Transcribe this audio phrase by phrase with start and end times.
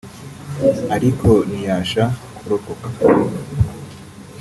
[0.95, 2.03] ariko ntiyaasha
[2.37, 2.87] kurokoka